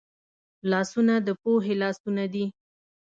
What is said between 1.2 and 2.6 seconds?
د پوهې لاسونه دي